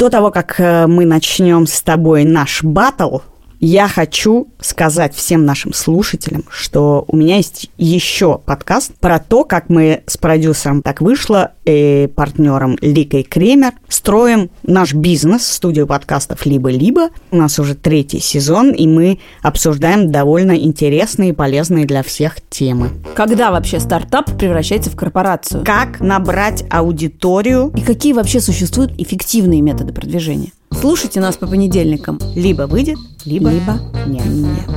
[0.00, 3.18] До того, как э, мы начнем с тобой наш батл,
[3.60, 9.68] я хочу сказать всем нашим слушателям, что у меня есть еще подкаст про то, как
[9.68, 17.10] мы с продюсером «Так вышло» и партнером Ликой Кремер строим наш бизнес, студию подкастов «Либо-либо».
[17.30, 22.90] У нас уже третий сезон, и мы обсуждаем довольно интересные и полезные для всех темы.
[23.14, 25.64] Когда вообще стартап превращается в корпорацию?
[25.64, 27.72] Как набрать аудиторию?
[27.76, 30.52] И какие вообще существуют эффективные методы продвижения?
[30.72, 32.18] Слушайте нас по понедельникам.
[32.34, 34.26] Либо выйдет, либо, Либо нет.
[34.26, 34.70] нет.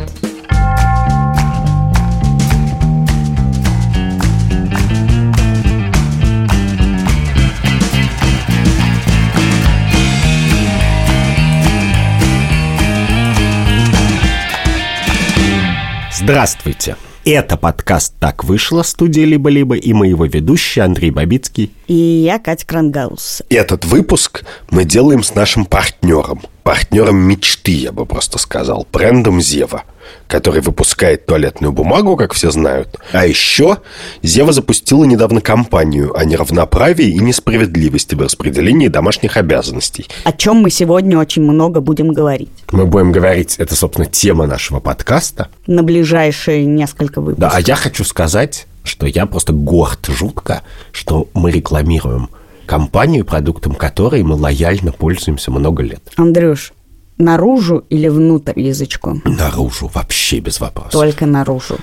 [16.24, 16.96] Здравствуйте!
[17.26, 21.72] Это подкаст «Так вышло» студия «Либо-либо» и мы его ведущие Андрей Бабицкий.
[21.88, 23.44] И я Катя Крангаус.
[23.50, 26.42] Этот выпуск мы делаем с нашим партнером.
[26.64, 28.86] Партнером мечты, я бы просто сказал.
[28.92, 29.84] Брендом Зева,
[30.28, 32.98] который выпускает туалетную бумагу, как все знают.
[33.12, 33.78] А еще
[34.22, 40.08] Зева запустила недавно кампанию о неравноправии и несправедливости в распределении домашних обязанностей.
[40.24, 42.50] О чем мы сегодня очень много будем говорить.
[42.72, 45.50] Мы будем говорить, это, собственно, тема нашего подкаста.
[45.68, 47.54] На ближайшие несколько Да, выпусков.
[47.56, 52.30] а я хочу сказать, что я просто горд жутко, что мы рекламируем
[52.66, 56.02] компанию, продуктом которой мы лояльно пользуемся много лет.
[56.16, 56.74] Андрюш,
[57.18, 59.22] наружу или внутрь язычком?
[59.26, 60.94] Наружу, вообще без вопросов.
[60.94, 61.78] Только наружу.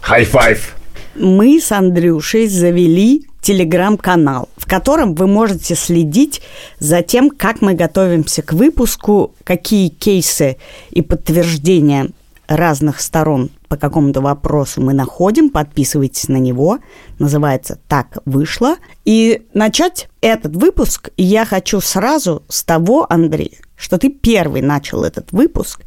[0.00, 0.76] High five!
[1.14, 6.40] Мы с Андрюшей завели телеграм-канал, в котором вы можете следить
[6.78, 10.56] за тем, как мы готовимся к выпуску, какие кейсы
[10.90, 12.10] и подтверждения
[12.48, 16.78] разных сторон по какому-то вопросу мы находим, подписывайтесь на него,
[17.18, 18.76] называется «Так вышло».
[19.04, 25.32] И начать этот выпуск я хочу сразу с того, Андрей, что ты первый начал этот
[25.32, 25.82] выпуск,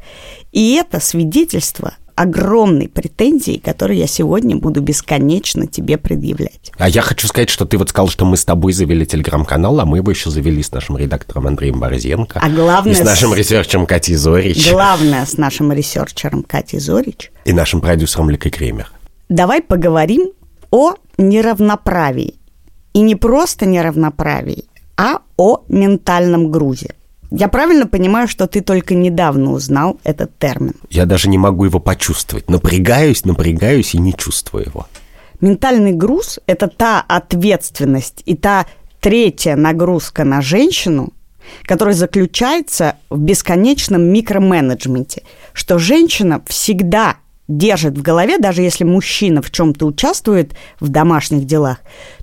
[0.51, 6.71] и это свидетельство огромной претензии, которые я сегодня буду бесконечно тебе предъявлять.
[6.77, 9.85] А я хочу сказать, что ты вот сказал, что мы с тобой завели телеграм-канал, а
[9.85, 12.39] мы его еще завели с нашим редактором Андреем Борзенко.
[12.41, 14.71] А главное, И с с- нашим ресерчем Катей Зорич.
[14.71, 17.31] Главное с нашим ресерчером Катей Зорич.
[17.43, 18.91] И нашим продюсером Ликой Кремер.
[19.29, 20.29] Давай поговорим
[20.71, 22.35] о неравноправии.
[22.93, 24.65] И не просто неравноправии,
[24.97, 26.91] а о ментальном грузе.
[27.37, 30.75] Я правильно понимаю, что ты только недавно узнал этот термин?
[30.89, 32.49] Я даже не могу его почувствовать.
[32.49, 34.87] Напрягаюсь, напрягаюсь и не чувствую его.
[35.41, 38.65] Ментальный груз– это та ответственность и та
[39.01, 41.11] третья нагрузка на женщину,
[41.63, 47.17] которая заключается в бесконечном микроменеджменте, что женщина всегда
[47.49, 51.79] держит в голове, даже если мужчина в чем-то участвует в домашних делах,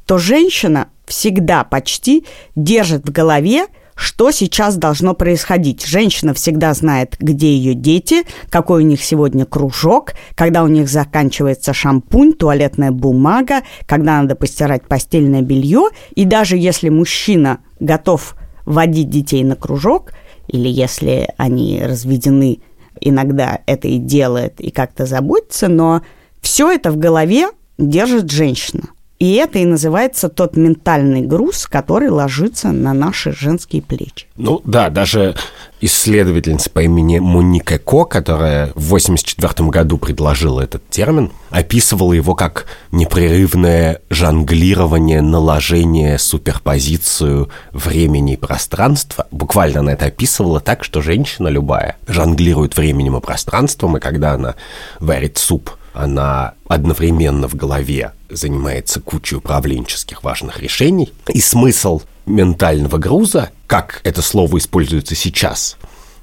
[0.07, 2.25] то женщина всегда почти
[2.57, 3.67] держит в голове,
[4.03, 5.87] что сейчас должно происходить.
[5.87, 11.73] Женщина всегда знает, где ее дети, какой у них сегодня кружок, когда у них заканчивается
[11.73, 15.91] шампунь, туалетная бумага, когда надо постирать постельное белье.
[16.17, 18.35] И даже если мужчина готов
[18.67, 20.13] водить детей на кружок,
[20.49, 22.59] или если они разведены,
[23.01, 26.03] иногда это и делает, и как-то заботится, но
[26.41, 28.89] все это в голове держит женщина.
[29.23, 34.27] И это и называется тот ментальный груз, который ложится на наши женские плечи.
[34.37, 35.37] Ну да, даже
[35.81, 42.67] исследовательница по имени Моника Ко, которая в 1984 году предложила этот термин, описывала его как
[42.91, 49.29] непрерывное жонглирование, наложение, суперпозицию времени и пространства.
[49.31, 54.57] Буквально она это описывала так, что женщина любая жонглирует временем и пространством, и когда она
[54.99, 61.13] варит суп, она одновременно в голове занимается кучей управленческих важных решений.
[61.29, 65.77] И смысл ментального груза, как это слово используется сейчас,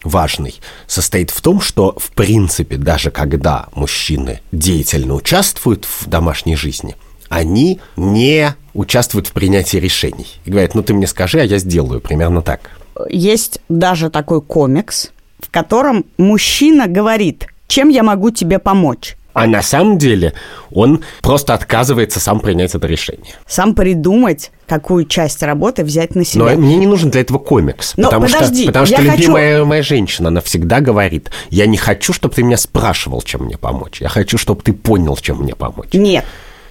[0.03, 6.96] важный, состоит в том, что, в принципе, даже когда мужчины деятельно участвуют в домашней жизни,
[7.28, 10.28] они не участвуют в принятии решений.
[10.46, 12.02] И говорят, ну ты мне скажи, а я сделаю.
[12.02, 12.72] Примерно так.
[13.09, 19.16] Есть даже такой комикс, в котором мужчина говорит, чем я могу тебе помочь.
[19.34, 20.34] А на самом деле
[20.72, 23.35] он просто отказывается сам принять это решение.
[23.47, 26.46] Сам придумать, какую часть работы взять на Но себя.
[26.55, 27.93] мне не нужен для этого комикс.
[27.96, 31.78] Но потому подожди, что, потому что хочу- любимая моя женщина, она всегда говорит, я не
[31.78, 34.02] хочу, чтобы ты меня спрашивал, чем мне помочь.
[34.02, 35.90] Я хочу, чтобы ты понял, чем мне помочь.
[35.93, 36.25] Нет,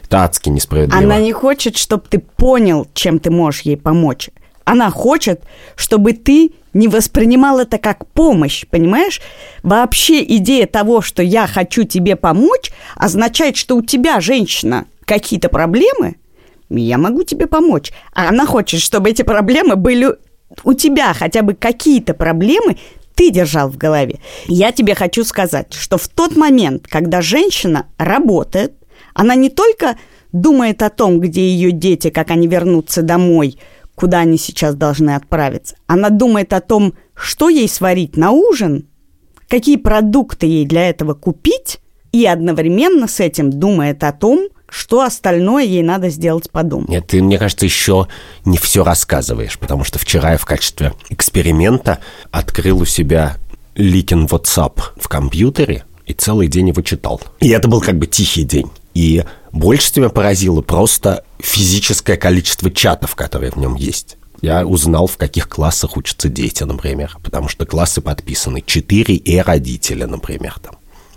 [0.04, 0.99] Это адски несправедливо.
[1.00, 4.31] она не хочет, чтобы ты понял, чем ты можешь ей помочь.
[4.64, 5.43] Она хочет,
[5.76, 9.20] чтобы ты не воспринимал это как помощь, понимаешь?
[9.62, 16.17] Вообще идея того, что я хочу тебе помочь, означает, что у тебя, женщина, какие-то проблемы,
[16.70, 17.93] я могу тебе помочь.
[18.12, 20.17] А она хочет, чтобы эти проблемы были
[20.65, 22.79] у тебя хотя бы какие-то проблемы
[23.14, 24.21] ты держал в голове.
[24.47, 28.75] Я тебе хочу сказать, что в тот момент, когда женщина работает,
[29.12, 29.99] она не только
[30.32, 33.59] думает о том, где ее дети, как они вернутся домой,
[33.99, 35.75] куда они сейчас должны отправиться.
[35.89, 38.87] Она думает о том, что ей сварить на ужин,
[39.49, 41.81] какие продукты ей для этого купить,
[42.12, 46.87] и одновременно с этим думает о том, что остальное ей надо сделать по дому.
[46.89, 48.06] Нет, ты, мне кажется, еще
[48.45, 51.99] не все рассказываешь, потому что вчера я в качестве эксперимента
[52.31, 53.37] открыл у себя
[53.75, 57.21] Ликин WhatsApp в компьютере и целый день его читал.
[57.41, 58.71] И это был как бы тихий день.
[58.95, 64.17] И больше тебя поразило просто физическое количество чатов, которые в нем есть.
[64.41, 70.05] Я узнал, в каких классах учатся дети, например, потому что классы подписаны 4 и родители,
[70.05, 70.77] например, там.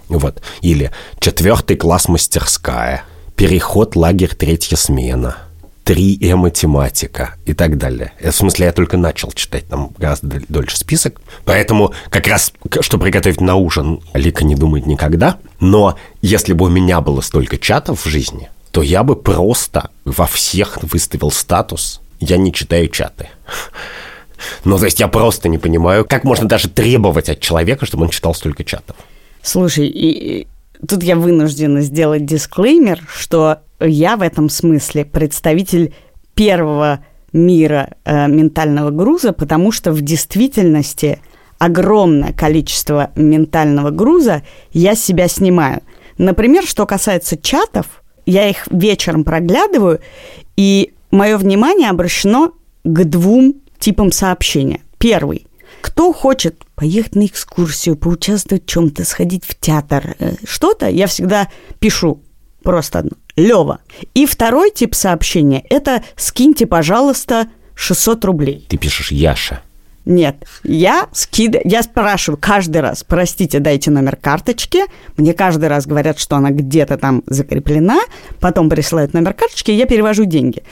[0.09, 0.41] Вот.
[0.61, 3.03] Или четвертый класс мастерская,
[3.35, 5.37] переход лагерь третья смена,
[5.85, 8.13] 3Е математика и так далее.
[8.21, 11.21] В смысле, я только начал читать, там гораздо дольше список.
[11.45, 15.37] Поэтому как раз, что приготовить на ужин, Лика не думает никогда.
[15.59, 20.27] Но если бы у меня было столько чатов в жизни, то я бы просто во
[20.27, 23.29] всех выставил статус «Я не читаю чаты».
[24.63, 28.09] Ну, то есть я просто не понимаю, как можно даже требовать от человека, чтобы он
[28.09, 28.95] читал столько чатов.
[29.43, 30.47] Слушай, и, и
[30.87, 35.93] тут я вынуждена сделать дисклеймер, что я в этом смысле представитель
[36.33, 41.19] первого мира э, ментального груза, потому что в действительности
[41.59, 45.81] огромное количество ментального груза я себя снимаю.
[46.17, 49.99] Например, что касается чатов, я их вечером проглядываю,
[50.55, 54.81] и мое внимание обращено к двум типам сообщения.
[54.97, 55.47] Первый.
[55.81, 61.47] Кто хочет поехать на экскурсию, поучаствовать в чем-то, сходить в театр, э, что-то, я всегда
[61.79, 62.21] пишу
[62.61, 63.11] просто одно.
[63.41, 63.79] Лева.
[64.13, 68.65] И второй тип сообщения– это «скиньте, пожалуйста, 600 рублей».
[68.69, 69.61] Ты пишешь «Яша».
[70.03, 71.55] Нет, я скид...
[71.63, 74.79] я спрашиваю каждый раз, простите, дайте номер карточки.
[75.15, 77.99] Мне каждый раз говорят, что она где-то там закреплена,
[78.39, 80.63] потом присылают номер карточки, и я перевожу деньги.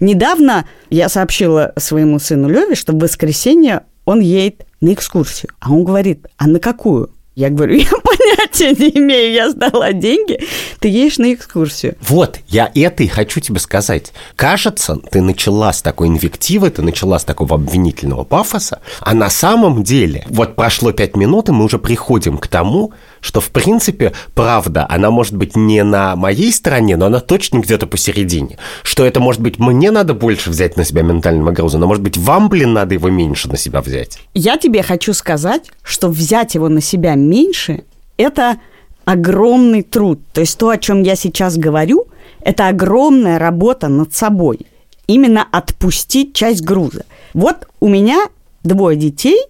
[0.00, 5.50] Недавно я сообщила своему сыну Леве, что в воскресенье он едет на экскурсию.
[5.60, 7.10] А он говорит, а на какую?
[7.38, 10.40] Я говорю, я понятия не имею, я сдала деньги,
[10.80, 11.94] ты едешь на экскурсию.
[12.00, 14.12] Вот, я это и хочу тебе сказать.
[14.34, 19.84] Кажется, ты начала с такой инвективы, ты начала с такого обвинительного пафоса, а на самом
[19.84, 24.86] деле, вот прошло пять минут, и мы уже приходим к тому, что, в принципе, правда,
[24.88, 28.58] она может быть не на моей стороне, но она точно где-то посередине.
[28.82, 32.16] Что это, может быть, мне надо больше взять на себя ментального груза, но, может быть,
[32.16, 34.18] вам, блин, надо его меньше на себя взять.
[34.34, 37.84] Я тебе хочу сказать, что взять его на себя меньше–
[38.16, 38.58] это
[39.04, 40.20] огромный труд.
[40.32, 42.08] То есть то, о чем я сейчас говорю,
[42.42, 44.60] это огромная работа над собой.
[45.06, 47.06] Именно отпустить часть груза.
[47.32, 48.26] Вот у меня
[48.64, 49.40] двое детей,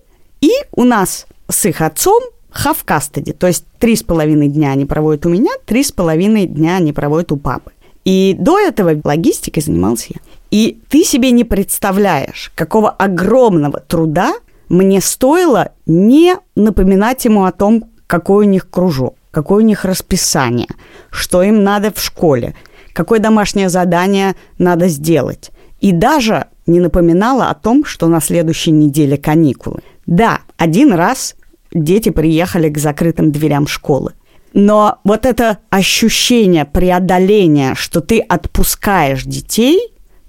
[0.40, 4.84] и у нас с их отцом half custody, то есть три с половиной дня они
[4.84, 7.72] проводят у меня, три с половиной дня они проводят у папы.
[8.04, 10.20] И до этого логистикой занимался я.
[10.50, 14.34] И ты себе не представляешь, какого огромного труда
[14.68, 20.68] мне стоило не напоминать ему о том, какой у них кружок, какое у них расписание,
[21.10, 22.54] что им надо в школе,
[22.94, 25.50] какое домашнее задание надо сделать.
[25.80, 29.80] И даже не напоминала о том, что на следующей неделе каникулы.
[30.06, 31.34] Да, один раз
[31.72, 34.12] дети приехали к закрытым дверям школы.
[34.52, 39.80] Но вот это ощущение преодоления, что ты отпускаешь детей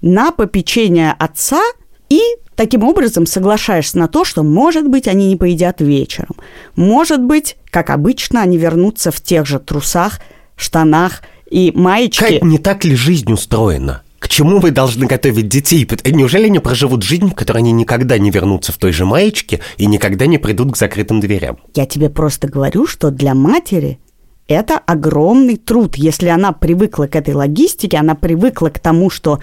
[0.02, 1.62] на попечение отца
[2.08, 2.20] и
[2.54, 6.36] таким образом соглашаешься на то, что, может быть, они не поедят вечером.
[6.76, 10.20] Может быть, как обычно, они вернутся в тех же трусах,
[10.56, 12.40] штанах и маечке.
[12.40, 14.02] Как, не так ли жизнь устроена?
[14.30, 15.86] Чему вы должны готовить детей?
[16.04, 19.86] Неужели они проживут жизнь, в которой они никогда не вернутся в той же маечке и
[19.86, 21.58] никогда не придут к закрытым дверям?
[21.74, 23.98] Я тебе просто говорю, что для матери
[24.46, 25.96] это огромный труд.
[25.96, 29.40] Если она привыкла к этой логистике, она привыкла к тому, что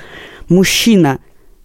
[0.47, 1.19] мужчина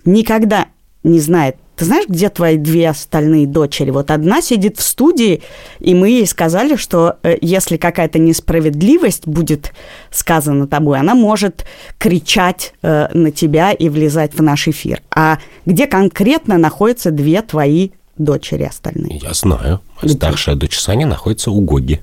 [0.05, 0.67] никогда
[1.05, 3.91] не знает, ты знаешь, где твои две остальные дочери?
[3.91, 5.43] Вот одна сидит в студии,
[5.81, 9.73] и мы ей сказали, что э, если какая-то несправедливость будет
[10.12, 11.67] сказана тобой, она может
[11.99, 15.03] кричать э, на тебя и влезать в наш эфир.
[15.12, 19.19] А где конкретно находятся две твои дочери остальные?
[19.21, 19.81] Я знаю.
[20.07, 21.99] Старшая дочь Саня находится у Гоги.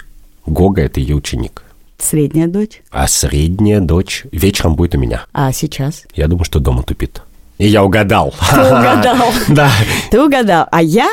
[0.45, 1.63] Гога– это ее ученик.
[1.99, 2.81] Средняя дочь?
[2.91, 5.25] А средняя дочь вечером будет у меня.
[5.31, 6.03] А сейчас?
[6.15, 7.21] Я думаю, что дома тупит.
[7.59, 8.33] И я угадал.
[8.49, 9.27] Ты угадал.
[9.49, 9.69] Да.
[10.09, 10.65] Ты угадал.
[10.71, 11.09] А я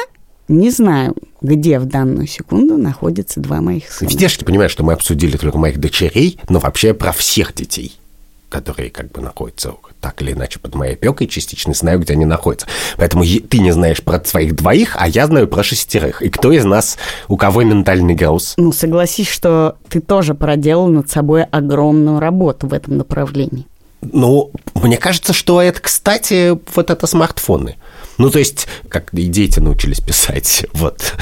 [0.48, 4.08] не знаю, где в данную секунду находятся два моих сына.
[4.10, 7.98] Ты понимаешь, что мы обсудили только моих дочерей, но вообще про всех детей.
[8.48, 12.68] которые как бы находятся так или иначе под моей опекой, частично знаю, где они находятся.
[12.96, 16.22] Поэтому ты не знаешь про своих двоих, а я знаю про шестерых.
[16.22, 18.54] И кто из нас, у кого ментальный груз?
[18.56, 23.66] Ну, согласись, что ты тоже проделал над собой огромную работу в этом направлении.
[24.12, 27.76] Ну, мне кажется, что это, кстати, вот это смартфоны.
[28.18, 31.14] Ну, то есть, как и дети научились писать, вот.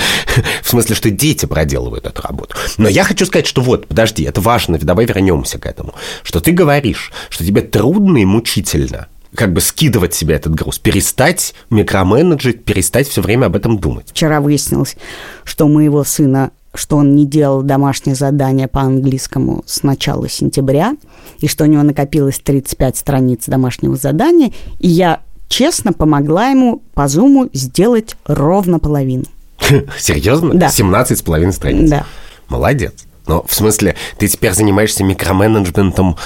[0.62, 2.56] В смысле, что дети проделывают эту работу.
[2.78, 5.94] Но я хочу сказать, что вот, подожди, это важно, давай вернемся к этому.
[6.22, 11.54] Что ты говоришь, что тебе трудно и мучительно как бы скидывать себе этот груз, перестать
[11.68, 14.10] микроменеджить, перестать все время об этом думать.
[14.10, 14.96] Вчера выяснилось,
[15.42, 20.96] что у моего сына что он не делал домашнее задание по английскому с начала сентября,
[21.38, 27.08] и что у него накопилось 35 страниц домашнего задания, и я честно помогла ему по
[27.08, 29.24] зуму сделать ровно половину.
[29.98, 30.54] Серьезно?
[30.54, 30.68] Да.
[30.68, 31.90] 17 с половиной страниц?
[31.90, 32.06] Да.
[32.48, 32.92] Молодец.
[33.26, 36.16] Но в смысле, ты теперь занимаешься микроменеджментом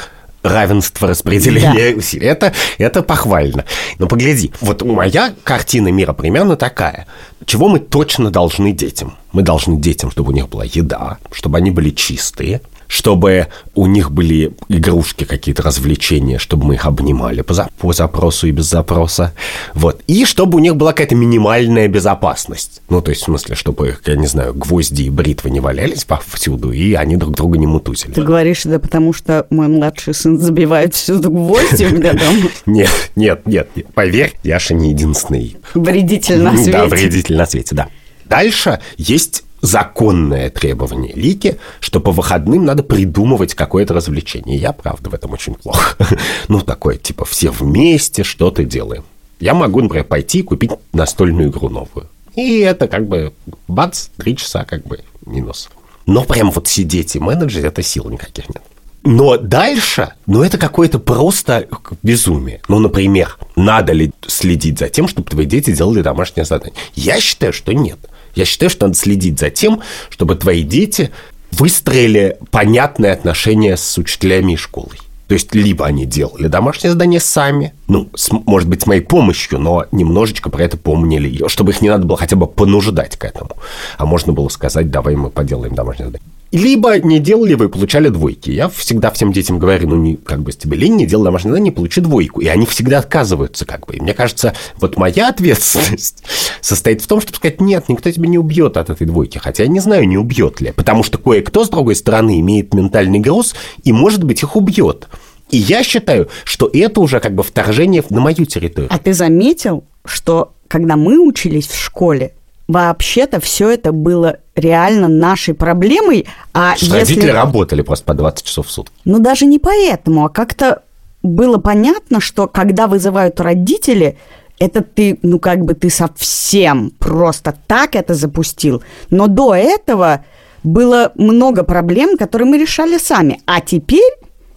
[0.42, 1.98] равенства распределения Да.
[1.98, 2.26] усилий.
[2.26, 3.64] Это, это похвально.
[3.98, 7.06] Но погляди, вот моя картина мира примерно такая.
[7.44, 9.16] Чего мы точно должны детям?
[9.32, 14.10] Мы должны детям, чтобы у них была еда, чтобы они были чистые, чтобы у них
[14.10, 19.32] были игрушки, какие-то развлечения, чтобы мы их обнимали по, за- по запросу и без запроса.
[19.74, 20.00] Вот.
[20.06, 22.80] И чтобы у них была какая-то минимальная безопасность.
[22.88, 26.72] Ну, то есть, в смысле, чтобы, я не знаю, гвозди и бритвы не валялись повсюду,
[26.72, 28.12] и они друг друга не мутузили.
[28.12, 32.48] Ты говоришь это потому, что мой младший сын забивает всюду гвозди у меня дома.
[32.66, 33.86] Нет, нет, нет, нет.
[33.94, 36.72] Поверь, Яша не единственный Вредитель на свете.
[36.72, 37.88] Да, вредитель на свете, да.
[38.24, 44.56] Дальше есть законное требование Лики, что по выходным надо придумывать какое-то развлечение.
[44.56, 45.96] Я, правда, в этом очень плохо.
[46.48, 49.04] Ну, такое, типа, все вместе что-то делаем.
[49.40, 52.08] Я могу, например, пойти и купить настольную игру новую.
[52.34, 53.32] И это как бы,
[53.66, 55.68] бац, три часа как бы минус.
[56.06, 58.62] Но прям вот сидеть и менеджер, это сил никаких нет.
[59.04, 61.68] Но дальше, ну это какое-то просто
[62.02, 62.60] безумие.
[62.68, 66.74] Ну, например, надо ли следить за тем, чтобы твои дети делали домашнее задание?
[66.94, 67.98] Я считаю, что нет.
[68.38, 69.80] Я считаю, что надо следить за тем,
[70.10, 71.10] чтобы твои дети
[71.50, 74.98] выстроили понятные отношения с учителями и школой.
[75.26, 79.58] То есть, либо они делали домашнее задание сами, ну, с- может быть, с моей помощью,
[79.58, 83.50] но немножечко про это помнили, чтобы их не надо было хотя бы понуждать к этому.
[83.98, 86.28] А можно было сказать, давай мы поделаем домашнее задание.
[86.50, 88.50] Либо не делали вы, получали двойки.
[88.50, 91.72] Я всегда всем детям говорю, ну, не, как бы, тебе лень, не делай домашнее задание,
[91.72, 92.40] получи двойку.
[92.40, 93.96] И они всегда отказываются, как бы.
[93.96, 96.24] И мне кажется, вот моя ответственность
[96.62, 99.36] состоит в том, чтобы сказать, нет, никто тебя не убьет от этой двойки.
[99.38, 100.72] Хотя я не знаю, не убьет ли.
[100.72, 105.08] Потому что кое-кто, с другой стороны, имеет ментальный груз и, может быть, их убьет.
[105.50, 108.90] И я считаю, что это уже как бы вторжение на мою территорию.
[108.92, 112.34] А ты заметил, что когда мы учились в школе,
[112.68, 116.98] вообще-то все это было реально нашей проблемой, а Что если...
[116.98, 118.94] родители работали просто по 20 часов в сутки.
[119.04, 120.82] Ну, даже не поэтому, а как-то
[121.22, 124.18] было понятно, что когда вызывают родители,
[124.58, 128.82] это ты, ну, как бы ты совсем просто так это запустил.
[129.10, 130.24] Но до этого
[130.62, 133.40] было много проблем, которые мы решали сами.
[133.46, 134.12] А теперь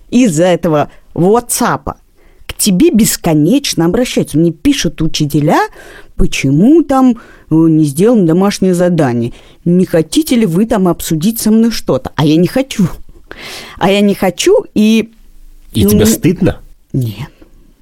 [0.10, 1.94] из-за этого WhatsApp
[2.62, 4.38] тебе бесконечно обращаются.
[4.38, 5.60] Мне пишут учителя,
[6.16, 7.16] почему там э,
[7.50, 9.34] не сделано домашнее задание.
[9.66, 12.12] Не хотите ли вы там обсудить со мной что-то?
[12.16, 12.88] А я не хочу.
[13.80, 15.12] А я не хочу, и...
[15.74, 16.60] И ну, тебе стыдно?
[16.94, 17.30] Нет.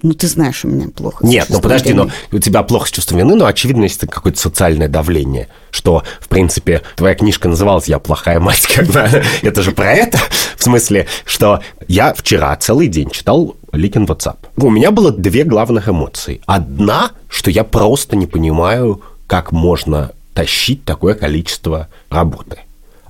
[0.01, 1.25] Ну, ты знаешь, у меня плохо.
[1.25, 2.13] Нет, ну подожди, но вины.
[2.31, 6.83] у тебя плохо с чувством вины, но очевидно, есть какое-то социальное давление, что, в принципе,
[6.95, 9.09] твоя книжка называлась «Я плохая мать», когда
[9.41, 10.19] это же про это,
[10.55, 14.38] в смысле, что я вчера целый день читал Ликин WhatsApp.
[14.57, 16.41] У меня было две главных эмоции.
[16.45, 22.59] Одна, что я просто не понимаю, как можно тащить такое количество работы.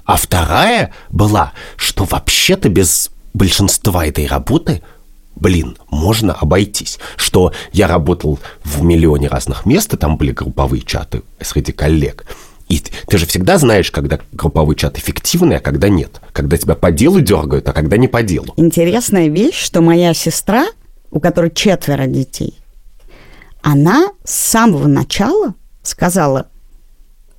[0.06, 4.82] А вторая была, что вообще-то без большинства этой работы
[5.40, 7.00] блин, можно обойтись.
[7.16, 12.26] Что я работал в миллионе разных мест, и там были групповые чаты среди коллег.
[12.70, 16.22] И ты же всегда знаешь, когда групповой чат эффективный, а когда нет.
[16.32, 18.54] Когда тебя по делу дергают, а когда не по делу.
[18.58, 20.68] Интересная вещь, что моя сестра,
[21.10, 22.60] у которой четверо детей,
[23.62, 26.48] она с самого начала сказала,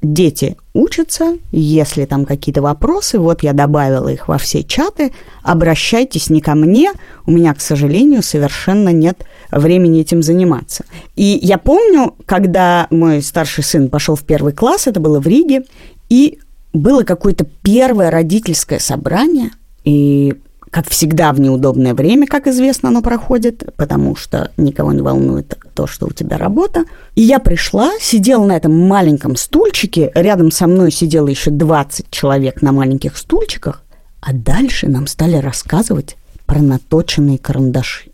[0.03, 6.41] дети учатся, если там какие-то вопросы, вот я добавила их во все чаты, обращайтесь не
[6.41, 6.93] ко мне,
[7.27, 10.85] у меня, к сожалению, совершенно нет времени этим заниматься.
[11.17, 15.65] И я помню, когда мой старший сын пошел в первый класс, это было в Риге,
[16.09, 16.39] и
[16.73, 19.51] было какое-то первое родительское собрание,
[19.85, 20.35] и
[20.71, 25.89] как всегда в неудобное время, как известно, оно проходит, потому что никого не волнует то,
[25.89, 26.85] что у тебя работа.
[27.17, 32.63] И я пришла, сидела на этом маленьком стульчике, рядом со мной сидело еще 20 человек
[32.63, 33.83] на маленьких стульчиках,
[34.21, 38.11] а дальше нам стали рассказывать про наточенные карандаши.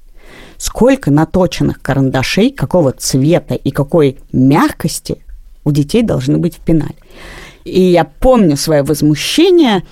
[0.57, 5.19] Сколько наточенных карандашей, какого цвета и какой мягкости
[5.65, 6.95] у детей должны быть в пенале.
[7.65, 9.83] И я помню свое возмущение,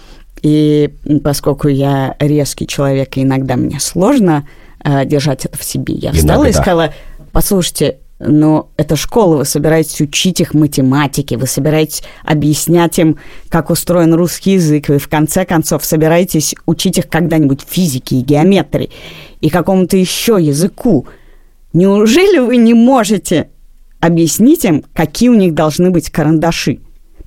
[0.45, 0.91] и
[1.25, 4.47] поскольку я резкий человек, и иногда мне сложно
[4.85, 6.49] э, держать это в себе, я встала иногда.
[6.51, 6.95] и сказала,
[7.33, 13.17] послушайте, но это школа, вы собираетесь учить их математике, вы собираетесь объяснять им,
[13.49, 18.91] как устроен русский язык, вы в конце концов собираетесь учить их когда-нибудь физике и геометрии
[19.41, 21.07] и какому-то еще языку.
[21.73, 23.49] Неужели вы не можете
[23.99, 26.81] объяснить им, какие у них должны быть карандаши?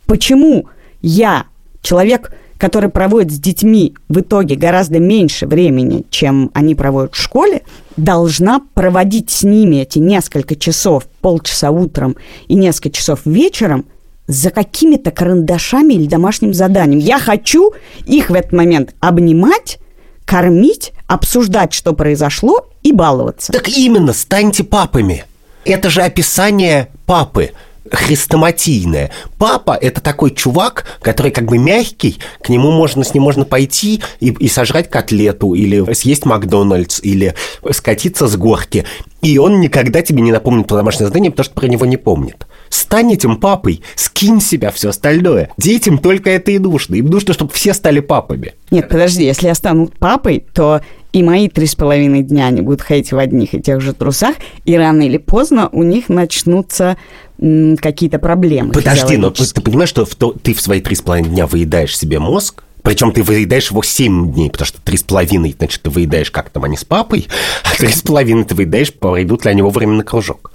[0.06, 0.68] Почему
[1.02, 1.48] я,
[1.82, 7.62] человек, который проводит с детьми в итоге гораздо меньше времени, чем они проводят в школе,
[7.96, 12.16] должна проводить с ними эти несколько часов, полчаса утром
[12.48, 13.86] и несколько часов вечером
[14.28, 17.00] за какими-то карандашами или домашним заданием.
[17.00, 17.74] Я хочу
[18.06, 19.80] их в этот момент обнимать,
[20.26, 23.52] кормить, обсуждать, что произошло, и баловаться.
[23.52, 25.26] Так именно, станьте папами.
[25.66, 27.52] Это же описание папы
[27.92, 29.12] хрестоматийное.
[29.38, 34.02] Папа– это такой чувак, который как бы мягкий, к нему можно, с ним можно пойти
[34.20, 37.36] и, и сожрать котлету, или съесть Макдональдс, или
[37.72, 38.86] скатиться с горки.
[39.22, 42.46] И он никогда тебе не напомнит про домашнее задание, потому что про него не помнит.
[42.70, 45.50] Стань этим папой, скинь себя все остальное.
[45.58, 46.96] Детям только это и нужно.
[46.96, 48.54] Им нужно, чтобы все стали папами.
[48.72, 50.82] Нет, подожди, если я стану папой, то
[51.18, 54.36] и мои три с половиной дня они будут ходить в одних и тех же трусах,
[54.66, 56.98] и рано или поздно у них начнутся
[57.38, 58.72] какие-то проблемы.
[58.72, 61.98] Подожди, но ты понимаешь, что в то, ты в свои три с половиной дня выедаешь
[61.98, 65.90] себе мозг, причем ты выедаешь его 7 дней, потому что три с половиной, значит, ты
[65.90, 67.28] выедаешь как там они с папой,
[67.66, 70.54] а три с половиной ты выедаешь, пройдут ли они вовремя на кружок.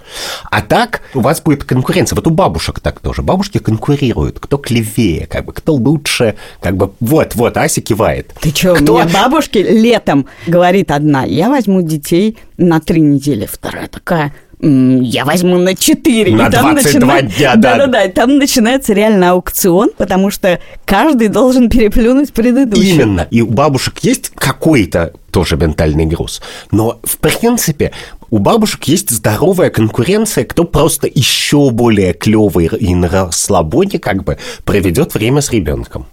[0.49, 2.15] А так у вас будет конкуренция.
[2.15, 3.21] Вот у бабушек так тоже.
[3.21, 4.39] Бабушки конкурируют.
[4.39, 8.33] Кто клевее, как бы, кто лучше, как бы, вот, вот, Ася кивает.
[8.41, 8.95] Ты что, кто...
[8.95, 15.25] у меня бабушки летом говорит одна, я возьму детей на три недели, вторая такая, я
[15.25, 16.35] возьму на 4.
[16.35, 17.21] На и там 22 начина...
[17.21, 17.77] дня, да.
[17.77, 22.91] Да-да-да, там начинается реально аукцион, потому что каждый должен переплюнуть предыдущий.
[22.91, 23.27] Именно.
[23.29, 26.41] И у бабушек есть какой-то тоже ментальный груз.
[26.71, 27.91] Но, в принципе,
[28.29, 34.37] у бабушек есть здоровая конкуренция, кто просто еще более клевый и на расслабоне как бы
[34.63, 36.05] проведет время с ребенком.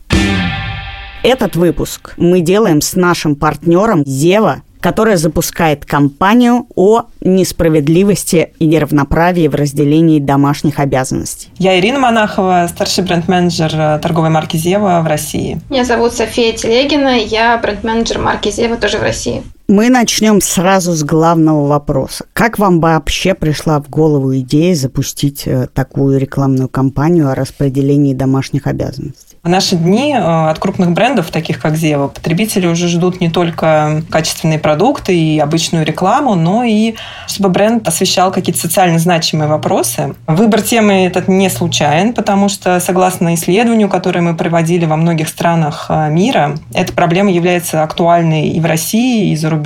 [1.22, 9.48] Этот выпуск мы делаем с нашим партнером Зева которая запускает кампанию о несправедливости и неравноправии
[9.48, 11.48] в разделении домашних обязанностей.
[11.58, 15.60] Я Ирина Монахова, старший бренд-менеджер э, торговой марки «Зева» в России.
[15.68, 19.42] Меня зовут София Телегина, я бренд-менеджер марки «Зева» тоже в России.
[19.70, 22.24] Мы начнем сразу с главного вопроса.
[22.32, 28.66] Как вам вообще пришла в голову идея запустить э, такую рекламную кампанию о распределении домашних
[28.66, 29.36] обязанностей?
[29.44, 34.02] В наши дни э, от крупных брендов, таких как Зева, потребители уже ждут не только
[34.10, 36.96] качественные продукты и обычную рекламу, но и
[37.28, 40.16] чтобы бренд освещал какие-то социально значимые вопросы.
[40.26, 45.86] Выбор темы этот не случайен, потому что, согласно исследованию, которое мы проводили во многих странах
[45.90, 49.59] э, мира, эта проблема является актуальной и в России, и за рубежом.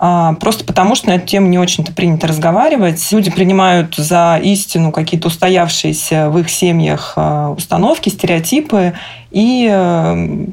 [0.00, 3.04] А, просто потому, что на эту тему не очень-то принято разговаривать.
[3.10, 8.94] Люди принимают за истину какие-то устоявшиеся в их семьях а, установки, стереотипы,
[9.30, 10.46] и э,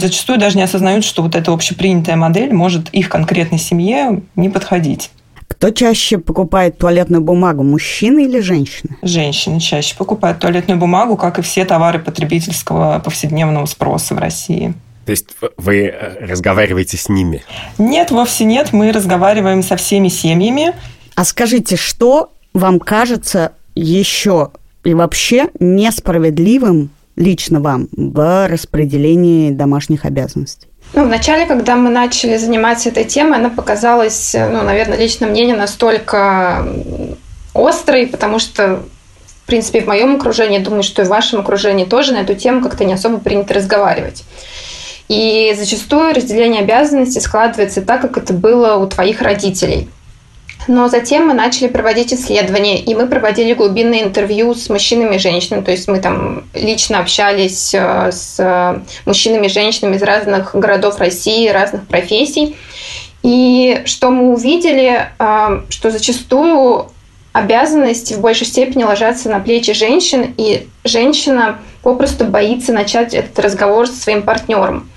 [0.00, 5.10] зачастую даже не осознают, что вот эта общепринятая модель может их конкретной семье не подходить.
[5.48, 8.96] Кто чаще покупает туалетную бумагу, мужчины или женщины?
[9.02, 14.74] Женщины чаще покупают туалетную бумагу, как и все товары потребительского повседневного спроса в России.
[15.04, 17.44] То есть вы э, разговариваете с ними?
[17.78, 18.72] Нет, вовсе нет.
[18.72, 20.74] Мы разговариваем со всеми семьями.
[21.14, 24.50] А скажите, что вам кажется еще
[24.84, 30.68] и вообще несправедливым лично вам в распределении домашних обязанностей?
[30.92, 35.54] Ну, вначале, когда мы начали заниматься этой темой, она показалась, ну, наверное, лично мне не
[35.54, 36.68] настолько
[37.54, 38.82] острой, потому что,
[39.42, 42.62] в принципе, в моем окружении, думаю, что и в вашем окружении тоже на эту тему
[42.62, 44.24] как-то не особо принято разговаривать.
[45.08, 49.88] И зачастую разделение обязанностей складывается так, как это было у твоих родителей.
[50.66, 55.62] Но затем мы начали проводить исследования, и мы проводили глубинные интервью с мужчинами и женщинами.
[55.62, 61.48] То есть мы там лично общались э, с мужчинами и женщинами из разных городов России,
[61.48, 62.56] разных профессий.
[63.22, 66.86] И что мы увидели, э, что зачастую
[67.32, 73.86] обязанности в большей степени ложатся на плечи женщин, и женщина попросту боится начать этот разговор
[73.86, 74.88] со своим партнером.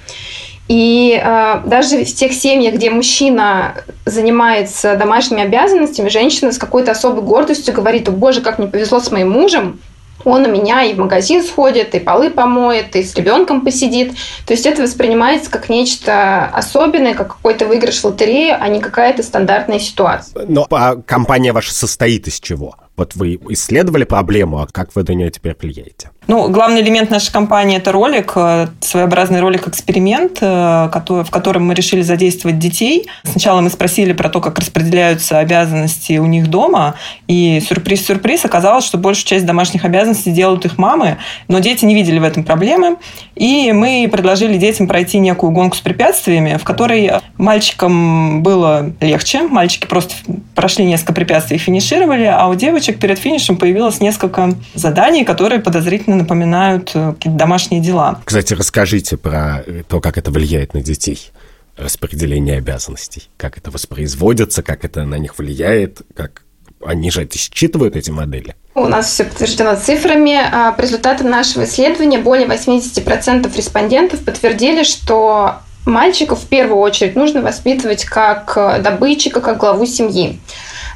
[0.67, 3.75] И э, даже в тех семьях, где мужчина
[4.05, 9.09] занимается домашними обязанностями, женщина с какой-то особой гордостью говорит, о боже, как мне повезло с
[9.11, 9.79] моим мужем,
[10.25, 14.13] он у меня и в магазин сходит, и полы помоет, и с ребенком посидит.
[14.45, 19.23] То есть это воспринимается как нечто особенное, как какой-то выигрыш в лотерею, а не какая-то
[19.23, 20.45] стандартная ситуация.
[20.47, 22.75] Но а компания ваша состоит из чего?
[22.97, 26.09] Вот вы исследовали проблему, а как вы на нее теперь влияете?
[26.27, 32.01] Ну, главный элемент нашей компании– это ролик, э, своеобразный ролик-эксперимент, э, в котором мы решили
[32.01, 33.07] задействовать детей.
[33.23, 36.95] Сначала мы спросили про то, как распределяются обязанности у них дома,
[37.27, 42.19] и сюрприз-сюрприз, оказалось, что большую часть домашних обязанностей делают их мамы, но дети не видели
[42.19, 42.97] в этом проблемы,
[43.35, 49.87] и мы предложили детям пройти некую гонку с препятствиями, в которой мальчикам было легче, мальчики
[49.87, 50.13] просто
[50.55, 56.16] прошли несколько препятствий и финишировали, а у девочек перед финишем появилось несколько заданий, которые подозрительно
[56.17, 58.21] напоминают э, какие-то домашние дела.
[58.25, 61.31] Кстати, расскажите про то, как это влияет на детей
[61.77, 66.41] распределение обязанностей, как это воспроизводится, как это на них влияет, как
[66.85, 68.55] они же это считывают, эти модели.
[68.75, 70.35] У нас все подтверждено цифрами.
[70.35, 77.41] А, по результатам нашего исследования более 80% респондентов подтвердили, что мальчиков в первую очередь нужно
[77.41, 80.39] воспитывать как добытчика, как главу семьи.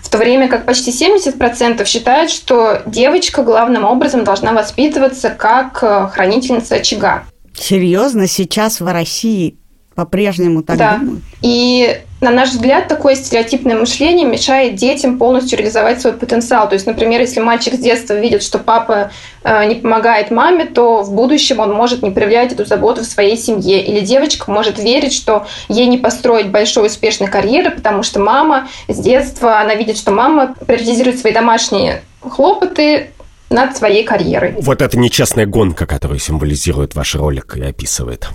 [0.02, 6.10] В то время как почти 70% считают, что девочка главным образом должна воспитываться как э,
[6.12, 7.24] хранительница очага.
[7.54, 9.58] Серьезно, сейчас в России
[9.96, 10.98] по-прежнему так да.
[10.98, 11.24] думают?
[11.42, 16.70] И на наш взгляд, такое стереотипное мышление мешает детям полностью реализовать свой потенциал.
[16.70, 19.12] То есть, например, если мальчик с детства видит, что папа
[19.44, 23.36] э, не помогает маме, то в будущем он может не проявлять эту заботу в своей
[23.36, 23.84] семье.
[23.84, 29.00] Или девочка может верить, что ей не построить большой успешной карьеры, потому что мама с
[29.00, 33.10] детства, она видит, что мама приоритизирует свои домашние хлопоты
[33.50, 34.54] над своей карьерой.
[34.60, 38.30] Вот это нечестная гонка, которую символизирует ваш ролик и описывает.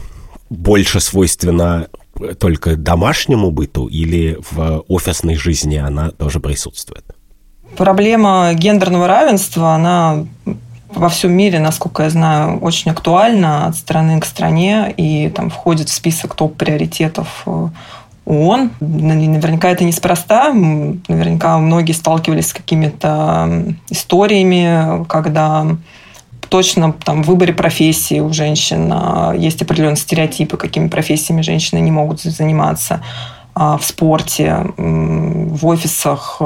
[0.50, 1.88] Больше свойственно
[2.38, 7.04] только домашнему быту или в офисной жизни она тоже присутствует?
[7.76, 10.24] Проблема гендерного равенства, она
[10.94, 15.88] во всем мире, насколько я знаю, очень актуальна от страны к стране и там входит
[15.88, 17.68] в список топ-приоритетов э,
[18.24, 18.70] ООН.
[18.80, 20.52] Наверняка это неспроста.
[20.52, 25.66] Наверняка многие сталкивались с какими-то историями, когда
[26.48, 31.90] точно там, в выборе профессии у женщин а, есть определенные стереотипы, какими профессиями женщины не
[31.90, 33.02] могут заниматься
[33.54, 36.40] а, в спорте, в офисах.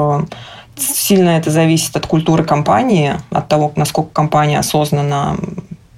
[0.75, 5.37] Сильно это зависит от культуры компании, от того, насколько компания осознанно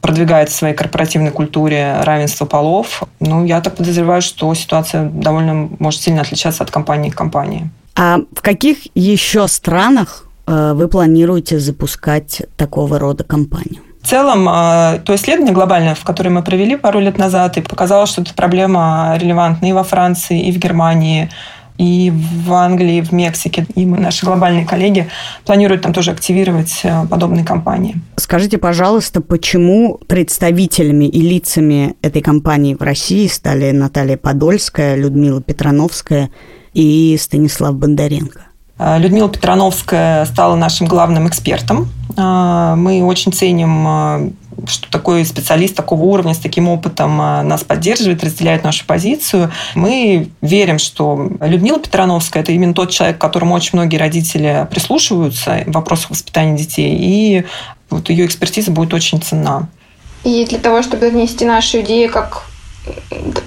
[0.04, 3.04] продвигает в своей корпоративной культуре равенство полов.
[3.22, 7.70] Ну, я так подозреваю, что ситуация довольно может сильно отличаться от компании к компании.
[7.96, 13.82] А в каких еще странах э, вы планируете запускать такого рода компанию?
[14.04, 18.06] В целом, а, то исследование глобальное, в которое мы провели пару лет назад, и показало,
[18.06, 21.30] что эта проблема релевантна и во Франции, и в Германии,
[21.78, 22.12] и
[22.46, 23.66] в Англии, и в Мексике.
[23.76, 25.08] И мы, наши глобальные коллеги
[25.46, 27.96] планируют там тоже активировать э, подобные компании.
[28.18, 36.30] Скажите, пожалуйста, почему представителями и лицами этой компании в России стали Наталья Подольская, Людмила Петрановская
[36.74, 38.42] и Станислав Бондаренко?
[38.84, 41.90] Э, Людмила Петрановская стала нашим главным экспертом.
[42.18, 44.30] Э, мы очень ценим э,
[44.68, 49.52] что такой специалист такого уровня с таким опытом нас поддерживает, разделяет нашу позицию.
[49.74, 55.64] Мы верим, что Людмила Петрановская– это именно тот человек, к которому очень многие родители прислушиваются
[55.66, 57.46] в вопросах воспитания детей, и
[57.90, 59.68] вот ее экспертиза будет очень ценна.
[60.24, 62.46] И для того, чтобы внести нашу идею как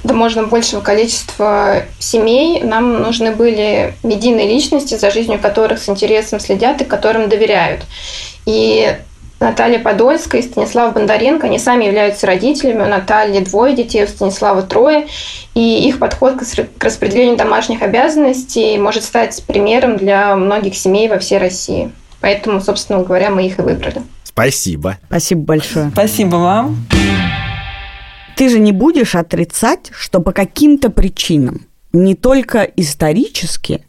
[0.04, 6.40] до можно большего количества семей, нам нужны были медийные личности, за жизнью которых с интересом
[6.40, 7.82] следят и которым доверяют.
[8.46, 8.96] И
[9.38, 12.82] Наталья Подольская и Станислав Бондаренко, они сами являются родителями.
[12.82, 15.08] У Натальи двое детей, у Станислава трое.
[15.54, 21.38] И их подход к распределению домашних обязанностей может стать примером для многих семей во всей
[21.38, 21.92] России.
[22.20, 24.02] Поэтому, собственно говоря, мы их и выбрали.
[24.24, 24.96] Спасибо.
[25.08, 25.90] Спасибо большое.
[25.92, 26.86] Спасибо вам.
[28.36, 31.62] Ты же не будешь отрицать, что по каким-то причинам,
[31.94, 33.82] не только исторически,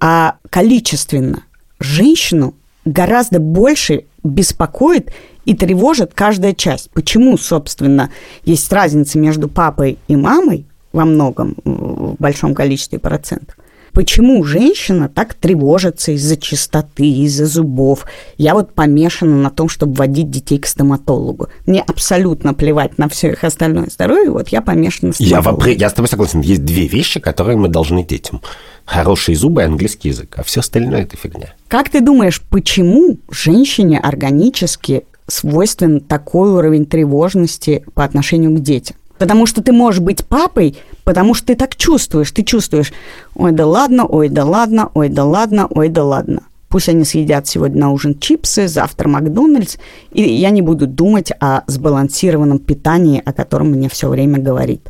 [0.00, 1.44] а количественно,
[1.78, 5.12] женщину гораздо больше беспокоит
[5.44, 6.90] и тревожит каждая часть.
[6.90, 8.10] Почему, собственно,
[8.44, 13.56] есть разница между папой и мамой во многом, в большом количестве процентов,
[13.96, 18.04] почему женщина так тревожится из-за чистоты, из-за зубов.
[18.36, 21.48] Я вот помешана на том, чтобы водить детей к стоматологу.
[21.64, 25.24] Мне абсолютно плевать на все их остальное здоровье, вот я помешана на.
[25.24, 25.42] Я,
[25.78, 26.42] я с тобой согласен.
[26.42, 28.42] Есть две вещи, которые мы должны детям.
[28.84, 31.54] Хорошие зубы и английский язык, а все остальное– это фигня.
[31.66, 38.98] Как ты думаешь, почему женщине органически свойствен такой уровень тревожности по отношению к детям?
[39.18, 42.30] Потому что ты можешь быть папой, потому что ты так чувствуешь.
[42.30, 42.92] Ты чувствуешь,
[43.34, 46.42] ой, да ладно, ой, да ладно, ой, да ладно, ой, да ладно.
[46.68, 49.76] Пусть они съедят сегодня на ужин чипсы, завтра Макдональдс,
[50.12, 54.88] и я не буду думать о сбалансированном питании, о котором мне все время говорит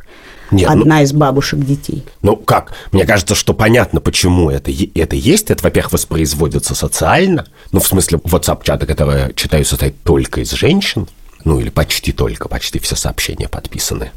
[0.49, 2.03] Нет, ну- одна из бабушек детей.
[2.23, 2.73] Ну как?
[2.91, 5.51] Мне кажется, что понятно, почему это, это есть.
[5.51, 7.45] Это, во-первых, воспроизводится социально.
[7.71, 11.07] Ну, в смысле, WhatsApp-чаты, которые читаю, состоят только из женщин.
[11.47, 14.11] Ну, или почти только, почти все сообщения подписаны.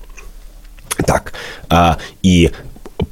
[1.07, 1.33] Так,
[1.69, 2.51] а, и